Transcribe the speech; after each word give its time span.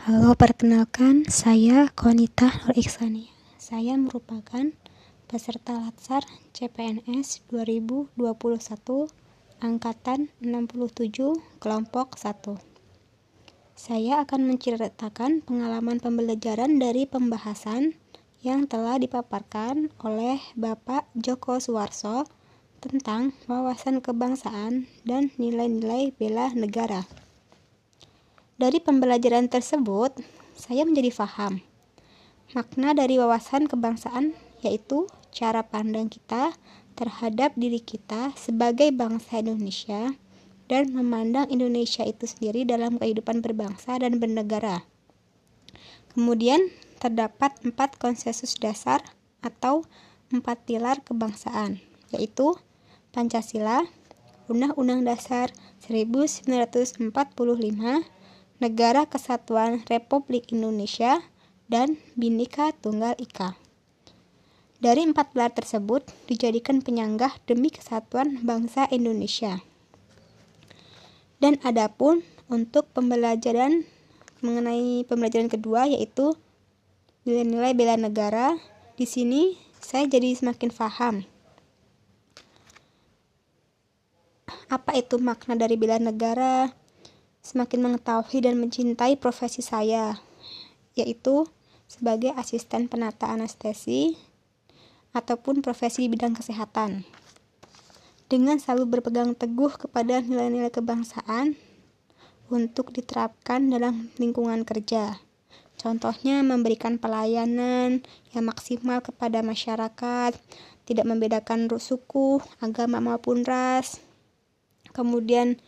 Halo, 0.00 0.32
perkenalkan 0.32 1.28
saya 1.28 1.92
Konita 1.92 2.48
Nur 2.64 2.72
Iksania. 2.72 3.28
Saya 3.60 4.00
merupakan 4.00 4.72
peserta 5.28 5.76
Latsar 5.76 6.24
CPNS 6.56 7.44
2021 7.52 8.16
angkatan 9.60 10.32
67 10.40 11.36
kelompok 11.60 12.16
1. 12.16 12.32
Saya 13.76 14.24
akan 14.24 14.40
menceritakan 14.48 15.44
pengalaman 15.44 16.00
pembelajaran 16.00 16.80
dari 16.80 17.04
pembahasan 17.04 17.92
yang 18.40 18.64
telah 18.64 18.96
dipaparkan 18.96 19.92
oleh 20.00 20.40
Bapak 20.56 21.12
Joko 21.12 21.60
Suwarso 21.60 22.24
tentang 22.80 23.36
wawasan 23.52 24.00
kebangsaan 24.00 24.88
dan 25.04 25.28
nilai-nilai 25.36 26.16
bela 26.16 26.48
negara. 26.56 27.04
Dari 28.60 28.76
pembelajaran 28.76 29.48
tersebut, 29.48 30.20
saya 30.52 30.84
menjadi 30.84 31.08
faham 31.08 31.64
makna 32.52 32.92
dari 32.92 33.16
wawasan 33.16 33.70
kebangsaan 33.70 34.34
yaitu 34.60 35.08
cara 35.32 35.64
pandang 35.64 36.12
kita 36.12 36.52
terhadap 36.98 37.56
diri 37.56 37.80
kita 37.80 38.36
sebagai 38.36 38.92
bangsa 38.92 39.40
Indonesia 39.40 40.12
dan 40.68 40.92
memandang 40.92 41.48
Indonesia 41.48 42.04
itu 42.04 42.28
sendiri 42.28 42.68
dalam 42.68 43.00
kehidupan 43.00 43.40
berbangsa 43.40 43.96
dan 43.96 44.20
bernegara. 44.20 44.84
Kemudian 46.12 46.68
terdapat 47.00 47.56
empat 47.64 47.96
konsensus 47.96 48.58
dasar 48.60 49.00
atau 49.40 49.88
empat 50.28 50.68
pilar 50.68 51.00
kebangsaan, 51.00 51.80
yaitu 52.12 52.60
Pancasila, 53.14 53.88
Undang-Undang 54.52 55.06
Dasar 55.06 55.48
1945, 55.86 57.08
Negara 58.60 59.08
Kesatuan 59.08 59.80
Republik 59.88 60.52
Indonesia, 60.52 61.24
dan 61.72 61.96
Bhinneka 62.12 62.76
Tunggal 62.76 63.16
Ika. 63.16 63.56
Dari 64.84 65.00
empat 65.00 65.32
pilar 65.32 65.48
tersebut 65.48 66.04
dijadikan 66.28 66.84
penyanggah 66.84 67.40
demi 67.48 67.72
kesatuan 67.72 68.44
bangsa 68.44 68.84
Indonesia. 68.92 69.64
Dan 71.40 71.56
adapun 71.64 72.20
untuk 72.52 72.84
pembelajaran 72.92 73.88
mengenai 74.44 75.08
pembelajaran 75.08 75.48
kedua 75.48 75.88
yaitu 75.88 76.36
nilai-nilai 77.24 77.72
bela 77.72 77.96
negara, 77.96 78.60
di 79.00 79.08
sini 79.08 79.56
saya 79.80 80.04
jadi 80.04 80.36
semakin 80.36 80.68
paham 80.68 81.24
apa 84.70 84.94
itu 84.94 85.18
makna 85.18 85.58
dari 85.58 85.74
bela 85.74 85.98
negara, 85.98 86.70
semakin 87.50 87.82
mengetahui 87.82 88.46
dan 88.46 88.62
mencintai 88.62 89.18
profesi 89.18 89.58
saya, 89.58 90.22
yaitu 90.94 91.50
sebagai 91.90 92.30
asisten 92.38 92.86
penata 92.86 93.26
anestesi 93.26 94.14
ataupun 95.10 95.58
profesi 95.58 96.06
di 96.06 96.14
bidang 96.14 96.38
kesehatan. 96.38 97.02
Dengan 98.30 98.62
selalu 98.62 98.86
berpegang 98.86 99.34
teguh 99.34 99.74
kepada 99.74 100.22
nilai-nilai 100.22 100.70
kebangsaan 100.70 101.58
untuk 102.46 102.94
diterapkan 102.94 103.66
dalam 103.66 104.14
lingkungan 104.22 104.62
kerja. 104.62 105.18
Contohnya 105.74 106.46
memberikan 106.46 107.02
pelayanan 107.02 108.06
yang 108.30 108.44
maksimal 108.46 109.02
kepada 109.02 109.42
masyarakat, 109.42 110.38
tidak 110.86 111.06
membedakan 111.10 111.66
suku, 111.82 112.38
agama 112.62 113.02
maupun 113.02 113.42
ras. 113.42 113.98
Kemudian 114.94 115.58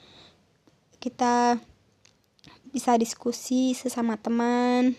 kita 1.03 1.59
bisa 2.73 2.97
diskusi 2.97 3.77
sesama 3.77 4.17
teman 4.17 4.97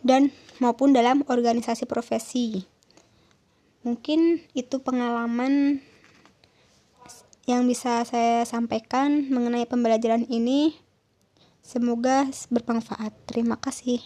dan 0.00 0.32
maupun 0.58 0.96
dalam 0.96 1.22
organisasi 1.28 1.84
profesi. 1.84 2.64
Mungkin 3.84 4.42
itu 4.56 4.82
pengalaman 4.82 5.84
yang 7.48 7.64
bisa 7.64 8.04
saya 8.04 8.44
sampaikan 8.44 9.28
mengenai 9.32 9.64
pembelajaran 9.64 10.28
ini. 10.28 10.76
Semoga 11.64 12.28
bermanfaat. 12.48 13.12
Terima 13.28 13.56
kasih. 13.56 14.00